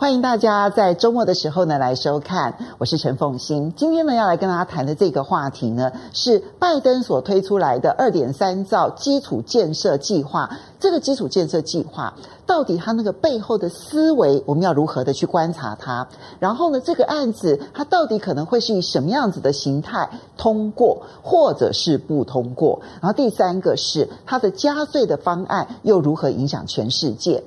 [0.00, 3.74] 欢迎大家在周末的时候呢来收看，我是陈凤欣。
[3.76, 10.48] 今天呢要来跟大家谈的这个话题呢，是拜登所推出来的二点三兆基础建设计划。
[10.78, 12.14] 这个基础建设计划
[12.46, 16.06] 到底它那个背后的思维，我们要如何的去观察它？
[16.38, 22.80] 然后呢，这个案子它到底可能会是以什么样子的形态通过，或者是不通过？
[23.00, 27.42] 然后第三个是它的加税的方案又如何影响全世界？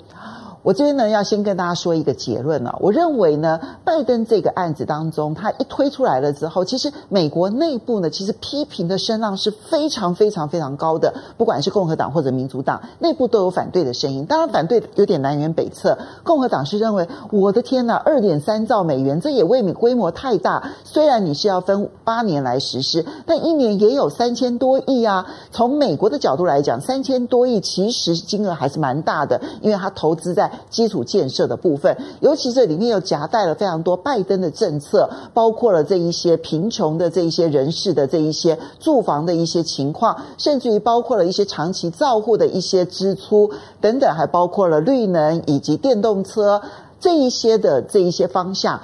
[0.63, 2.77] 我这边呢，要先跟大家说一个结论了。
[2.79, 11.11] 我认为呢，拜登这个案子当中，他一推出来了之后，其实美国内部呢，其实批评的声浪是非常非常非常高的。
[11.35, 14.23] 不管是共和党或者民主党，内部都有反对的声音。
[14.27, 15.97] 当然，反对有点南辕北辙。
[16.23, 20.71] 共和党是认为，我的天呐，二点三兆美元，这也未免规模太大。
[20.83, 25.25] 虽然你是要分八年来实施，但一年也有三千多亿啊。
[25.49, 30.50] 从美国的角度来讲，三千多亿其实金额还是蛮大的，因为它投资在。
[30.69, 46.61] 基础建设的部分，尤其这里面又夹带了非常多拜登的政策，包括了这一些贫穷的这一些人士的这一些住房的一些情况，甚至于包括了一些长期照护的一些支出等等，还包括了绿能以及电动车
[46.99, 48.81] 这一些的这一些方向，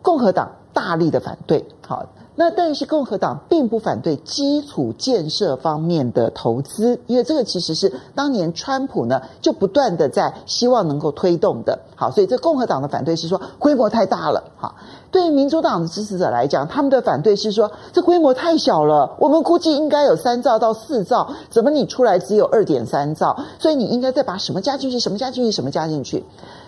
[0.00, 1.64] 共和党大力的反对。
[1.86, 2.06] 好。
[2.34, 11.78] 那但是共和党并不反对基础建设方面的投资，因为这个其实是当年川普呢就不断的在希望能够推动的。
[11.94, 14.44] 好，所以这共和党的反对是说规模太大了。
[14.56, 14.76] 好，
[15.10, 23.38] 对于民主党的支持者来讲，他们的反对是说这规模太小了，我们估计应该有三兆到四兆，怎么你出来只有二点三兆？
[23.58, 26.24] 所以你应该再把什么加进去，什么加进去，什么加进去。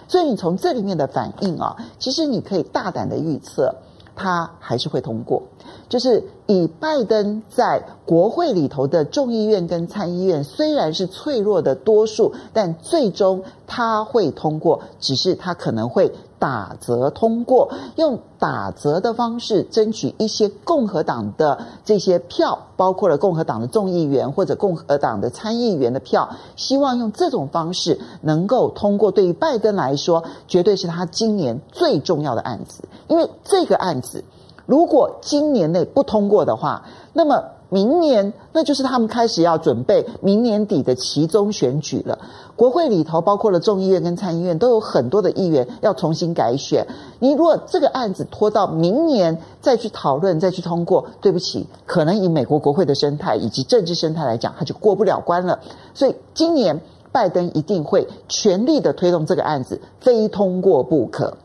[0.09, 3.75] 所以你从这里面的反应啊，其实你可以大胆的预测。
[4.17, 5.43] 他还是会通过，
[5.89, 16.13] 就是以拜登在国会里头的众议院跟参议院虽然是脆弱的多数，但最终他会通过，只是他可能会
[16.45, 29.11] 打折通过，用打折的方式争取一些共和党的这些票，包括了共和党的众议员或者共和党的参议员的票，希望用这种方式能够通过。
[29.11, 34.23] 对于拜登来说，绝对是他今年最重要的案子，因为这个案子
[34.67, 37.54] 如果今年内不通过的话，那么。
[37.75, 42.17] 明年，那就是他们开始要准备明年底的期中选举了。
[42.55, 46.87] 国会里头包括了众议院跟参议院，都有很多的议员要重新改选。
[47.19, 55.59] 你如果这个案子拖到明年再去讨论、再去通过，对不起，可能以美国国会的生态以及政治生态来讲，它就过不了关了。
[55.95, 56.81] 所以今年
[57.11, 61.37] 拜登一定会全力的推动这个案子，非通过不可。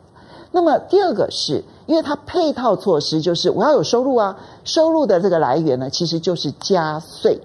[0.51, 1.63] 那么第二个是。
[1.89, 7.41] 因为它配套措施就是我要有收入啊，收入的这个来源呢，其实就是加税。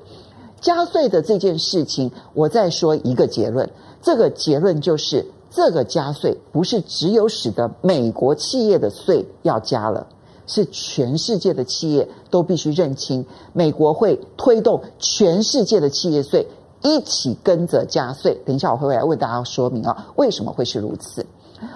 [0.60, 3.71] 加税的这件事情，我再说一个结论，
[4.03, 10.06] 这个结论就是这个加税不是只有使得美国企业的税要加了，
[10.47, 16.47] 是全世界的企业都必须认清，美国会推动全世界的企业税
[16.83, 18.38] 一起跟着加税。
[18.44, 21.25] 等一下我会来为大家说明啊，为什么会是如此。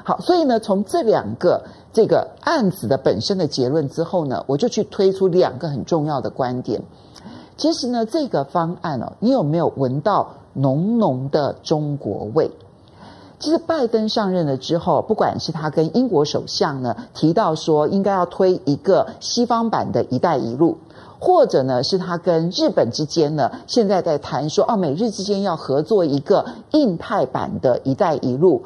[0.04, 1.62] 好，所以呢，从这两个
[1.92, 6.82] 这个案子的本身的结论之后呢，我就去推出两个很重要的观点。
[7.56, 12.50] 其实呢，这个方案哦，你有没有闻到浓浓的中国味？
[13.40, 20.78] 其实拜登上任了之后，不管是他跟英国首相呢提到说应该要推一个西方版的一带一路，
[21.20, 28.64] 或者呢是他跟日本之间呢现在在谈说哦，美日之间要合作一个印太版的一带一路。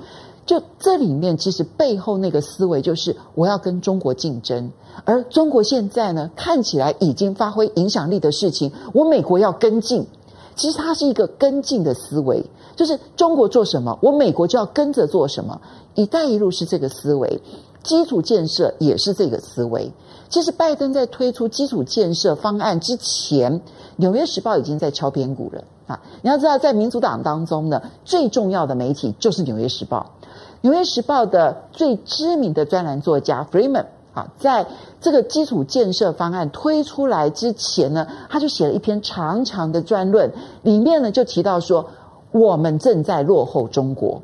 [0.53, 4.71] 就这里面，其实背后那个思维就是我要跟中国竞争，
[5.07, 10.07] 而中国现在呢，看起来已经发挥影响力的事情，我美国要跟进。
[10.55, 12.45] 其实它是一个跟进的思维，
[12.77, 15.59] 就是中国做什么，我美国就要跟着做什么。
[15.95, 17.41] 一带一路是这个思维，
[17.83, 19.91] 基础建设也是这个思维。
[20.33, 23.61] 其实拜登在推出基础建设方案之前，
[23.97, 26.01] 《纽约时报》已经在敲边鼓了啊！
[26.23, 30.11] 你要知道，在民主党当中呢，最重要的媒体就是《纽约时报》。
[30.63, 33.85] 《纽约时报》的最知名的专栏作家 Freeman
[34.15, 34.67] 啊，在
[35.03, 41.85] 这个基础建设方案推出来之前呢，他就写了一篇长长的专论，里面呢就提到说，
[42.31, 44.23] 我们正在落后中国。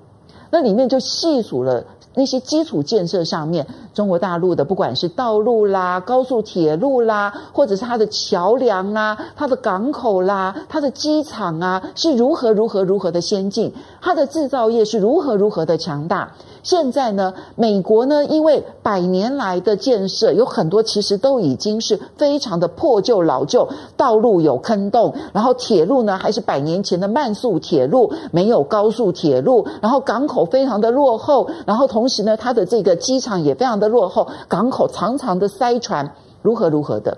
[0.50, 1.85] 那里面就细数了。
[2.19, 16.32] 那些基础建设上面，中国大陆的不管是道路啦、高速铁路啦，或者是它的桥梁啦、它的港口啦、它的机场啊，是如何如何如何的先进，它的制造业是如何如何的强大。
[16.69, 23.67] 现在呢，美国呢，因为百年来的建设有很多，其实都已经是非常的破旧老旧，
[23.97, 36.12] 道路有坑洞，然后铁路呢还是百年前的慢速铁路，没有高速铁路，然后港口非常的落后，然后同时呢，它的这个机场也非常的落后，港口常常的塞船，
[36.43, 37.17] 如何如何的。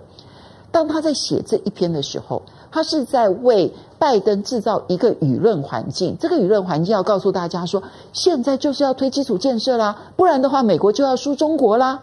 [0.70, 6.16] 当他在写这一篇的时候，他是在为拜登制造一个舆论环境。
[6.18, 7.82] 这个舆论环境要告诉大家说，
[8.14, 12.00] 现在就是要推基础建设啦，不然的话，美国就要输中国啦。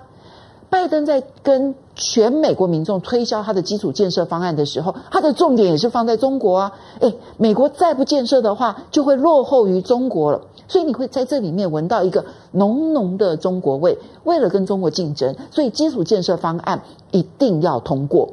[0.69, 6.73] 拜登在跟全美国民众推销他的基础建设方案的时候，他的重点也是放在中国啊。
[6.99, 10.41] 诶，美国再不建设的话，就会落后于中国了。
[10.67, 13.97] 所以你会在这里面闻到一个浓浓的中国味。
[14.23, 18.29] 为了跟中国竞争，所以基础建设方案一定要通过。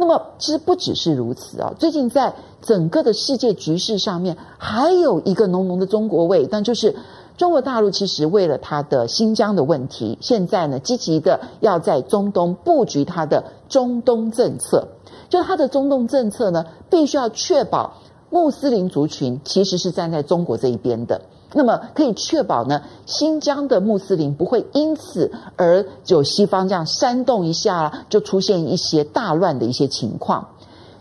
[0.00, 1.74] 那么，其实不只是如此啊！
[1.76, 2.32] 最近在
[2.62, 6.94] 整个的世界局势上面，还有一个浓浓的中国味，但就是
[7.36, 14.88] 中国大陆其实为了它的新疆的问题，现在呢积极的要在中东布局它的中东政策。
[15.28, 17.94] 就它的中东政策呢，必须要确保
[18.30, 21.20] 穆斯林族群其实是站在中国这一边的。
[21.54, 30.48] 那么可以确保呢，新疆的穆斯林不会因此而有西方这样煽动一下，就出现一些大乱的一些情况。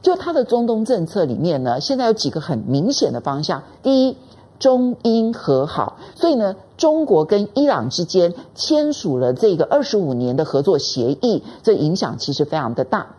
[0.08, 4.16] 就他的中东政策里面呢，现在有几个很明显的方向：第一，
[4.58, 13.18] 中英和好，所以呢，中国跟伊朗之间签署了这个二十五年的合作协议，这影响其实非常的大。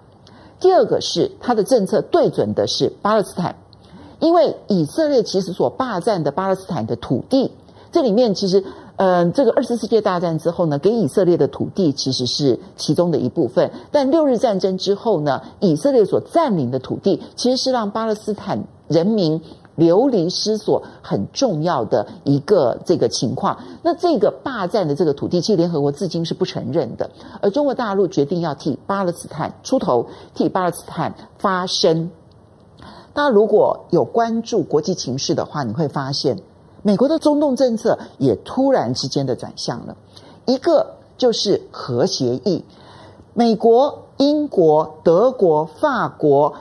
[0.61, 3.57] 第二个是他的政策对准的是巴勒斯坦。
[4.19, 7.53] 因为以色列其实所霸占的巴勒斯坦的土地，
[7.93, 8.65] 这里面其实，
[8.99, 13.71] 嗯、这个二次世界大战之后呢，给以色列的土地其实是其中的一部分。
[13.93, 19.41] 但六日战争之后呢，以色列所占领的土地，其实是让巴勒斯坦人民
[19.77, 23.57] 流离失所很重要的一个这个情况。
[23.85, 27.09] 那这个霸占的这个土地，其实联合国至今是不承认的。
[27.41, 32.11] 而中国大陆决定要替巴勒斯坦出头，替巴勒斯坦发声。
[33.15, 36.39] 大家如果有关注国际情势的话，你会发现，
[36.83, 39.97] 美国的中东政策也突然之间的转向了。
[40.47, 42.65] 一个就是核协议，
[43.35, 46.55] 美国、英国、德国、法国、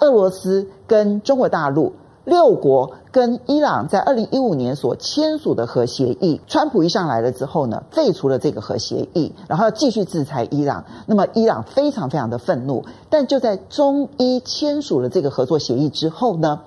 [0.00, 1.92] 俄罗斯跟中国大陆。
[2.24, 10.84] 六国跟伊朗在二零一五年所签署的核协议，川普一上来了之后呢，废除了这个核协议，然后要继续制裁伊朗。
[11.06, 16.60] 那么伊朗非常非常的愤怒，但就在中伊签署了这个合作协议之后呢，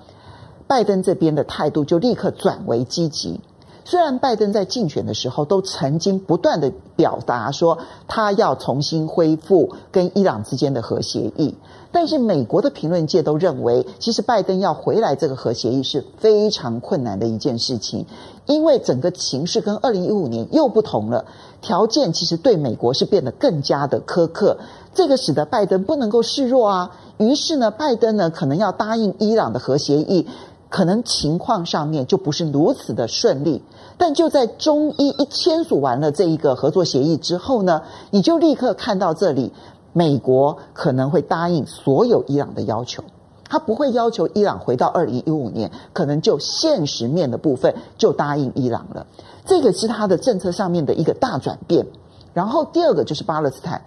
[0.66, 3.40] 拜登这边的态度就立刻转为积极。
[3.84, 7.78] 虽然拜登在竞选的时候都曾经不断的表达说
[8.08, 11.54] 他要重新恢复跟伊朗之间的核协议。
[11.92, 18.04] 但是美国的评论界都认为，其实拜登要回来这个核协议是非常困难的一件事情，
[18.44, 21.24] 因为整个情势跟二零一五年又不同了，
[21.62, 24.58] 条件其实对美国是变得更加的苛刻，
[24.92, 26.90] 这个使得拜登不能够示弱啊。
[27.16, 30.26] 于是呢，拜登呢可能要答应伊朗的核协议，
[30.68, 33.62] 可能情况上面就不是如此的顺利。
[33.98, 39.52] 但就在中伊一签署完了这一个合作协议之后呢，你就立刻看到这里。
[39.92, 43.02] 美国可能会答应所有伊朗的要求，
[43.48, 49.06] 他不会要求伊朗回到二零一五年，可能就现实面的部分就答应伊朗了。
[49.46, 51.86] 这个是他的政策上面的一个大转变。
[52.34, 53.80] 然后第二个就是巴勒斯坦，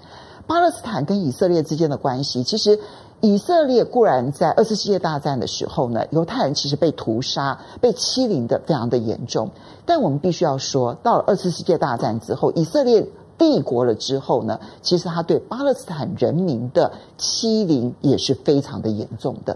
[0.47, 2.79] 巴勒斯坦跟以色列之间的关系，其实
[3.21, 9.49] 以色列固然在二次世界大战的时候呢，犹太人其实被屠杀、被欺凌的非常的严重。
[9.85, 13.07] 但我们必须要说，到了二次世界大战之后，以色列。
[13.40, 19.56] 帝国了之后呢，其实他对巴勒斯坦人民的欺凌也是非常的严重的。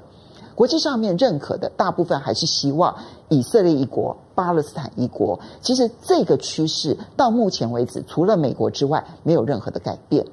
[0.56, 2.96] 国际上面认可的大部分还是希望
[3.28, 5.38] 以色列一国，巴勒斯坦一国。
[5.60, 10.26] 其实这个趋势到目前为止，除了美国之外，没有任何的改变。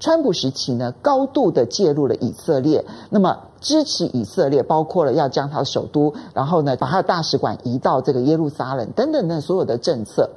[0.00, 10.30] 川普时期呢，高度的介入了以色列，那么支持以色列，包括了要将他的首都，然后呢，把他的大使馆移到这个耶路撒冷等等的所有的政策，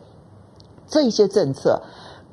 [0.87, 1.81] 这一些政策。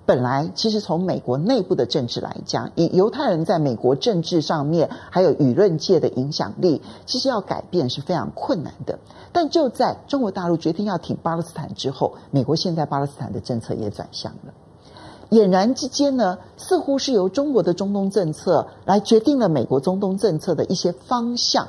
[0.06, 8.98] 本来其实从美国内部的政治来讲，以犹太人在美国政治上面还有舆论界的影响力，其实要改变是非常困难的。
[9.32, 14.54] 但就在中国大陆决定要挺巴勒斯坦之后，美国现在巴勒斯坦的政策也转向了。
[15.30, 21.68] 俨然之间呢，似乎是由中国的中东政策来决定了美国中东政策的一些方向。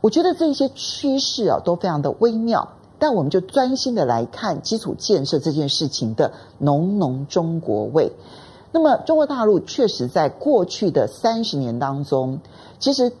[0.00, 2.68] 我觉得这些趋势啊都非常的微妙。
[3.00, 8.10] 但我们就专心的来看基础建设这件事情的浓浓中国味。
[8.72, 12.40] 那么，中国大陆确实在过去的三十年当中，
[12.80, 13.12] 其实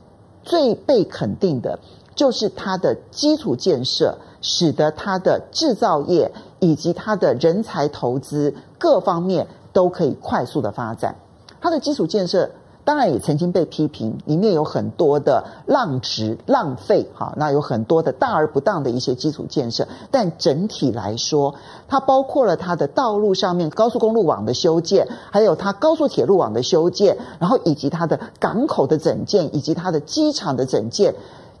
[0.42, 1.78] 最被肯定的
[2.16, 11.16] 就是它的基础建设，使得它的制造业以及它的人才投资各方面都可以快速的发展。
[11.60, 12.50] 它的基础建设。
[12.84, 19.86] 当然也曾经被批评，里面有很多的浪值浪费，哈，那有很多的大而不当的一些基础建设。
[20.10, 21.54] 但整体来说，
[21.86, 31.14] 它包括了它的道路上面高速公路网的修建，还有它高速铁路网的修建，然后以及它的港口的整建，以及它的机场的整建，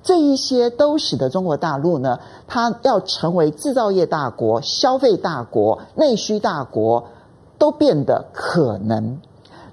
[0.08, 7.04] 这一些都使得中国大陆呢，它要成为制造业大国、消费大国、内需大国，
[7.58, 9.20] 都变得可能。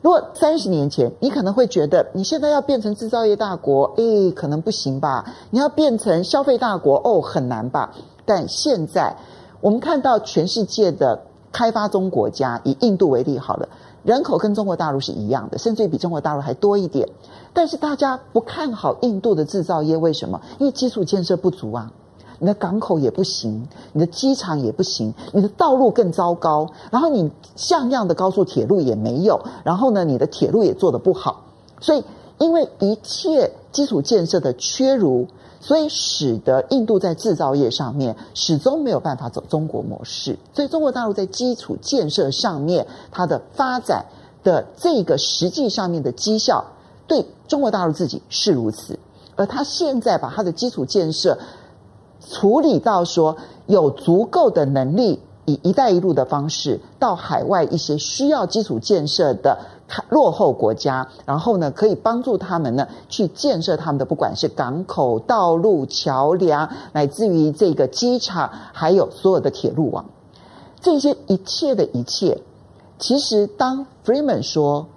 [0.01, 5.23] 如果三十年前，你可能会觉得你现在要变成制造业大国，诶，可能不行吧？
[5.51, 7.93] 你要变成消费大国，哦，很难吧？
[8.25, 9.15] 但现在，
[9.61, 11.17] 我们看到全世界的
[11.53, 13.69] 开发中国家，以印度为例好了，
[14.05, 17.09] 人口跟中国大陆是一样的，甚至于比中国大陆还多一点。
[17.53, 20.39] 但是大家不看好印度的制造业，为什么？
[20.59, 21.91] 因为基础建设不足啊。
[22.37, 31.43] 你的港口也不行，你的机场也不行，你的道路更糟糕，然后你像样的高速铁路也没有，然后呢，你的铁路也做得不好，
[31.79, 32.03] 所以
[32.37, 35.27] 因为一切基础建设的缺如，
[35.65, 44.05] 所以使得印度在制造业上面始终没有办法走中国模式，所以中国大陆在基础建设上面它的发展
[44.43, 46.63] 的这个实际上面的绩效，
[47.07, 48.99] 对中国大陆自己是如此，
[49.35, 51.39] 而他现在把他的基础建设。
[52.27, 59.59] 处理到说有足够的能力，以“一带一路”的方式到海外一些需要基础建设的
[60.09, 70.05] 落后国家，然后呢，可以帮助他们呢去建设他们的不管是港口、道路、桥梁，乃至于这个机场，还有所有的铁路网，
[70.81, 72.41] 这些一切的一切，
[72.99, 74.87] 其实当 Freeman 说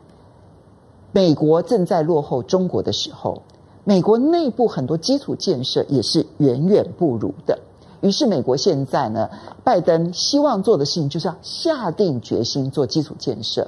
[1.12, 3.42] 美国正在落后中国的时候。
[3.85, 7.59] 美国内部很多基础建设也是远远不如的，
[8.02, 9.30] 于是美国现在呢，
[9.64, 13.66] 拜登希望做的事情就是要下定决心做基础建设。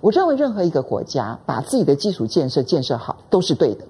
[0.00, 3.84] 我认为任何一个国家把自己的基础建设建设好都是对的。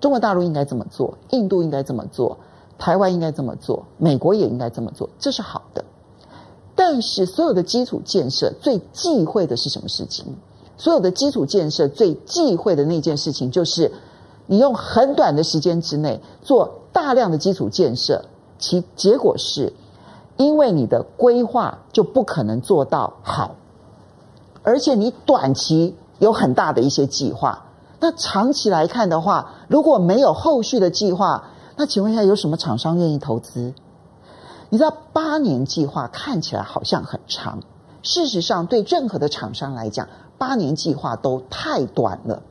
[0.00, 2.38] 中国大陆应该这么做，印度应该这么做，
[2.78, 5.84] 台湾应该这么做，美国也应该这么做，这是好的。
[6.74, 10.26] 但是所有的基础建设最忌讳的是什么事情？
[10.76, 13.92] 所有的基础建设最忌讳的那件事情就是。
[14.46, 18.26] 你用很短的时间之内做大量的基础建设，
[18.58, 19.72] 其结果是，
[20.36, 23.56] 因为你的规划就不可能做到好，
[24.64, 27.66] 而且你短期有很大的一些计划，
[28.00, 31.44] 那长期来看的话，如果没有后续的计划，
[31.76, 33.74] 那请问一下，有什么厂商愿意投资？
[34.70, 37.60] 你知道八年计划看起来好像很长，
[38.02, 42.42] 事实上对任何的厂商来讲，八年计划都太短了。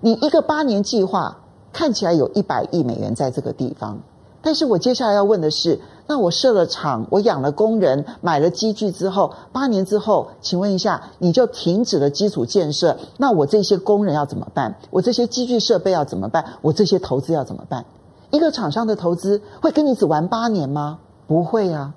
[0.00, 1.38] 你一个八年计划
[1.72, 4.00] 看起来有一百亿美元在这个地方，
[4.40, 14.76] 但是我接下来要问的是，那我设了厂，我养了工人，买了机具之后，八年之后，请问一下，你就停止了基础建设，那我这些工人要怎么办？
[14.90, 16.44] 我这些机具设备要怎么办？
[16.62, 17.84] 我这些投资要怎么办？
[18.30, 20.98] 一个厂商的投资会跟你只玩八年吗？
[21.26, 21.94] 不会啊，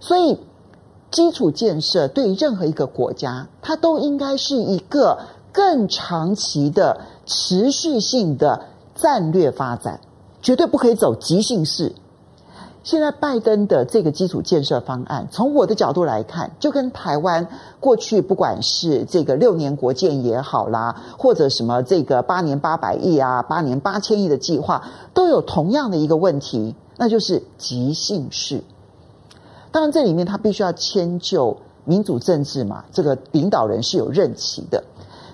[0.00, 0.38] 所以
[1.10, 5.18] 基础建设对于任何一个国家，它都应该是一个。
[5.54, 8.62] 更长期的持续性的
[8.94, 10.00] 战略发展，
[10.42, 11.94] 绝对不可以走急性式。
[12.84, 17.46] 现在拜登的这个基础建设方案，从我的角度来看，就跟台湾
[17.78, 24.82] 过去不管是这个六年国建也好啦，或者什么这个八年八百亿啊，八年八千亿的计划，
[25.14, 28.64] 都有同样的一个问题，那就是急性式。
[29.70, 34.82] 当然，这里面他必须要迁就民主政治嘛，这个领导人是有任期的。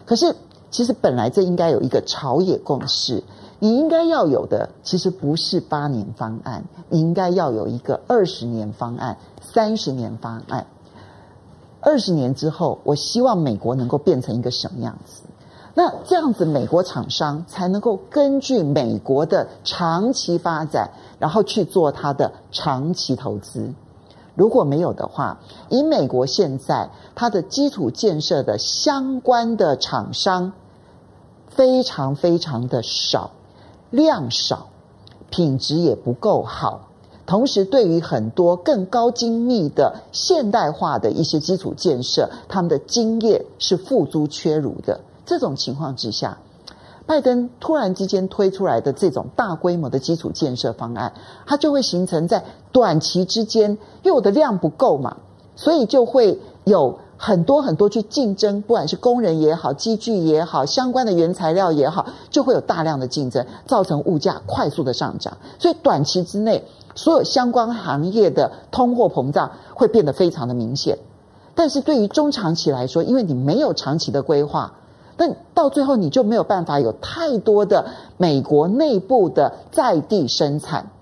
[0.05, 0.37] 可是，
[0.71, 3.23] 其实本来这应该有一个朝野共识，
[3.61, 10.67] 你应该要有的，其实不是八年方案，你应该要有一个二十年方案、三十年方案。
[11.81, 15.23] 二十年之后，我希望美国能够变成一个什么样子？
[15.75, 23.73] 那这样子，美国厂商才能够根据美国的长期发展，然后去做它的长期投资。
[24.35, 25.38] 如果没有的话，
[25.69, 30.53] 以美国现在它的基础建设的相关的厂商
[31.49, 33.31] 非常非常的少，
[33.90, 34.68] 量少，
[35.30, 36.88] 品质也不够好，
[37.26, 45.00] 同时对于很多更高精密的现代化的一些基础建设，他们的经验是付诸缺如的。
[45.25, 46.38] 这种情况之下。
[47.07, 51.14] 拜登突然之间推出来的这种大规模的基础建设方案，
[51.47, 53.71] 它就会形成在短期之间，
[54.02, 55.16] 因为我的量不够嘛，
[55.57, 65.37] 所以就会有很多很多去竞争，不管是工人也好，机具也好，相关的原材料也好，就会有大量的竞争，造成物价快速的上涨。
[65.59, 70.99] 所以短期之内，所有相关行业的通货膨胀会变得非常的明显。
[71.57, 74.75] 但是对于中长期来说，因为你没有长期的规划，
[75.17, 80.93] 但到最后你就没有办法有太多的美国内部的在地生产，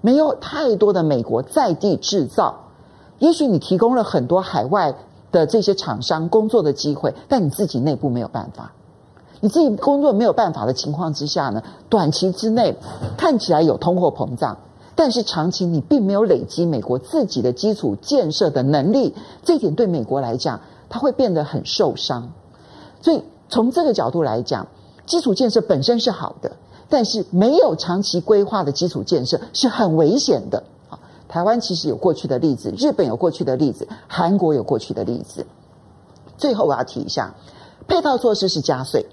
[0.00, 2.60] 没有太多的美国在地制造。
[3.18, 4.94] 也许你提供了很多海外
[5.32, 8.72] 的这些厂商工作的机会，但你自己内部没有办法，
[9.40, 12.76] 你自己工作没有办法的情况之下呢，短期之内
[13.16, 14.58] 看起来有通货膨胀。
[14.94, 20.60] 但是长期你并没有累积美国自己的基础建设的能力，这点对美国来讲，
[20.90, 22.30] 它会变得很受伤。
[23.00, 24.68] 所以从这个角度来讲，
[25.06, 26.52] 基础建设本身是好的，
[26.90, 30.62] 但是没有长期规划的基础建设是很危险的。
[31.32, 35.46] 台湾其实有过去的例子，日本有过去的例子，韩国有过去的例子。
[36.36, 37.32] 最后我要提一下，
[37.88, 39.06] 配套措施是加税。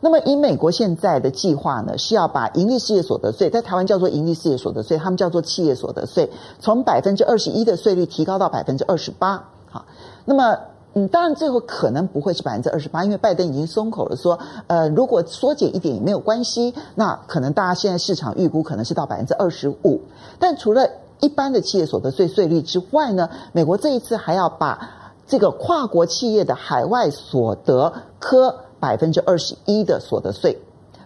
[0.00, 9.50] 那么，以美国现在的计划呢，是要把盈利事业所得税，在台湾叫做盈利事业所得税，他们叫做企业所得税，从百分之二十一的税率提高到百分之二十八。
[9.68, 9.84] 好，
[10.24, 10.56] 那么，
[10.94, 16.74] 嗯，当然最后可能不会是百分之二十八，因为拜登已经松口了，说，呃，如果缩减一点也没有关系。
[16.94, 20.00] 那可能大家现在市场预估可能是到百分之二十五。
[20.38, 20.88] 但除了
[21.22, 28.54] 一般的企业所得税税率之外呢，美国这一次还要把这个跨国企业的海外所得科。
[28.82, 30.58] 百分之二十一的所得税，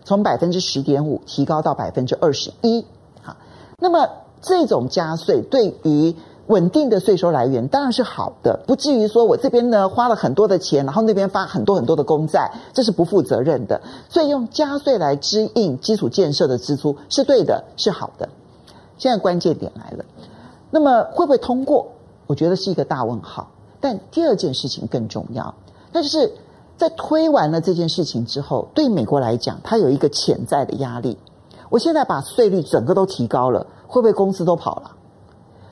[0.03, 2.83] 从百分之十点五提高到百分之二十一。
[3.21, 3.37] 好，
[3.79, 4.09] 那么
[4.41, 13.79] 这种加税对于稳定的税收来源当然是好的，不至于说我这边呢花了很多的钱，然后那边发很多很多的公债，这是不负责任的。
[14.09, 18.27] 所以用加税来支应基础建设的支出是对的，是好的。
[18.99, 20.05] 现在关键点来了，
[20.71, 21.89] 那么会不会通过？
[22.27, 23.49] 我觉得是一个大问号。
[23.81, 25.55] 但第二件事情更重要，
[25.93, 26.33] 那就是。
[26.79, 31.17] 在推完了这件事情之后，对美国来讲，它有一个潜在的压力。
[31.71, 34.91] 我现在把税率整个都提高了，会不会公司都跑了？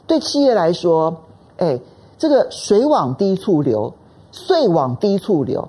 [0.06, 1.18] 对企业来说，
[1.58, 1.78] 哎，
[2.16, 3.92] 这个水往低处流，
[4.32, 5.68] 税往低处流。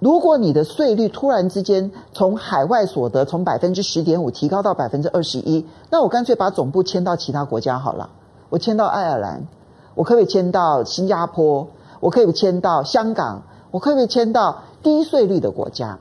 [0.00, 8.08] 如果你的税率突然之间从海外所得从百分之十点五提高到百分之二十一，那我干脆把总部迁到其他国家好了。
[8.48, 9.46] 我迁到爱尔兰，
[9.94, 11.68] 我可不可以迁到新加坡？
[12.00, 13.42] 我可以迁到香港？
[13.70, 15.98] 我可不可以迁到低税率的国家？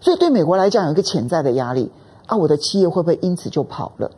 [0.00, 1.92] 所以对美国来讲有一个潜在的压力
[2.26, 4.10] 啊，我的企业会不会因此就跑了？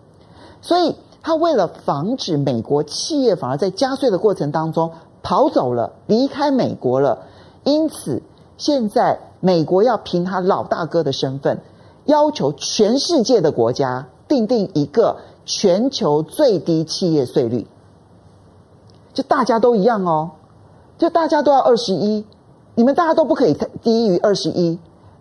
[0.63, 4.91] 所以他为了防止美国企业反而在加税的过程当中
[5.23, 7.19] 跑走了，离开美国了，
[7.65, 8.23] 因此
[8.59, 11.61] 现在美国要凭他老大哥的身份，
[12.05, 17.67] 要求全世界的国家订定一个全球最低企业税率，
[19.15, 20.33] 就大家都一样哦，
[20.99, 22.27] 就大家都要二十一。
[22.75, 24.79] 你们大家都不可以低于二十一，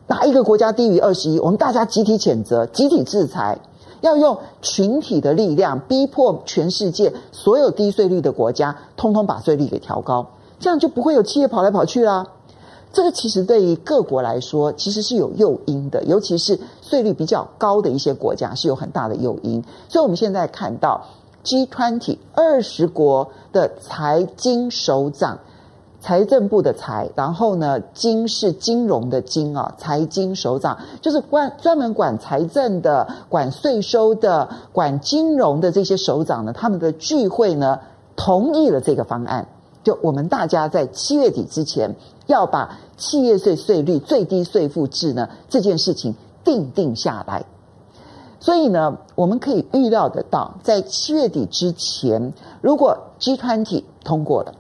[0.08, 3.60] 哪一个国家低于二十一，我们大家集体谴责、集体制裁，
[4.02, 10.28] 要用群体的力量逼迫全世界所有低税率的国家，通通把税率给调高，
[10.60, 12.28] 这样就不会有企业跑来跑去啦。
[12.94, 19.64] 这个其实对于各国来说，其实是有诱因的，尤其是税率比较高的一些国家是有很大的诱因。
[19.90, 21.06] 所以我们现在看到
[21.44, 25.40] G20 二十国的财经首长。
[26.00, 37.80] 财政部的财，然后呢，金是金融的金啊，财经首长就是管专门管财政的、管税收的、管金融的这些首长呢，他们的聚会呢，
[38.16, 39.48] 同意了这个方案，
[39.88, 41.96] 就我们大家在七月底之前
[42.26, 47.46] 要把企业税税率最低税负制呢这件事情定定下来，
[48.42, 54.56] 所以呢，我们可以预料得到，在七月底之前，如果 G 团体通过了。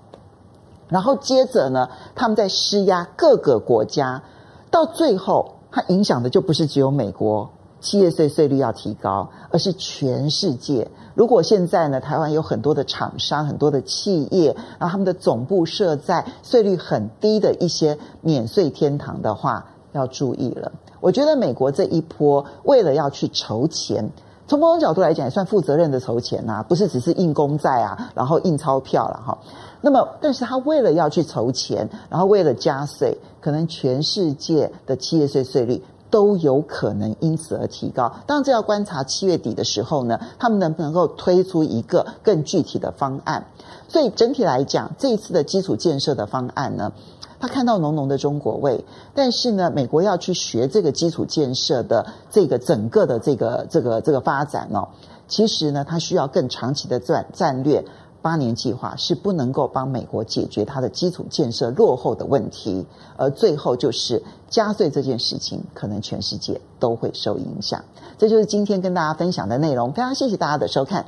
[0.87, 4.23] 然后接着呢，他们在施压各个国家，
[4.71, 10.89] 到最后，它影响的就不是只有美国企业税税率要提高，而是全世界。
[11.13, 20.71] 如果现在呢，台湾有很多的厂商、很多的企业，然后他们的总部设在税率很低的一些免税天堂的话，要注意了。
[20.99, 24.09] 我觉得美国这一波为了要去筹钱，
[24.47, 29.37] 从某种角度来讲也算负责任的筹钱呐、不是只是印公债啊，然后印钞票了哈。
[29.81, 38.11] 那么，但是他为了要去筹钱，然后为了加税，可能全世界的企业税税率都有可能因此而提高。
[38.25, 43.45] 当然，这要观察七月底的时候呢，他们能不能够推出一个更具体的方案。
[43.87, 46.91] 所以整体来讲，这一次的基础建设的方案呢，
[47.39, 48.83] 他看到浓浓的中国味。
[49.13, 54.89] 但是呢，美国要去学这个基础建设的这个整个的这个这个这个发展哦，
[55.27, 57.85] 其实呢，它需要更长期的战战略。
[58.21, 67.83] 八年计划是不能够帮美国解决它的基础建设落后的问题，而最后就是加税这件事情，可能全世界都会受影响。
[68.17, 71.07] 这就是今天跟大家分享的内容，非常谢谢大家的收看。